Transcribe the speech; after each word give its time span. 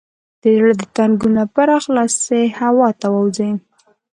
د 0.41 0.43
زړه 0.57 0.73
د 0.79 0.83
تنګي 0.95 1.29
لپاره 1.39 1.73
خلاصې 1.85 2.41
هوا 2.59 2.89
ته 2.99 3.07
ووځئ 3.15 3.51